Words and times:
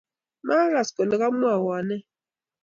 Magaas 0.45 0.89
kole 0.95 1.15
kemwowonee 1.21 2.03